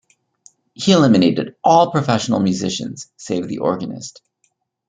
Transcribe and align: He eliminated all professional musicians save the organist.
He 0.73 0.93
eliminated 0.93 1.57
all 1.63 1.91
professional 1.91 2.39
musicians 2.39 3.11
save 3.17 3.47
the 3.47 3.59
organist. 3.59 4.23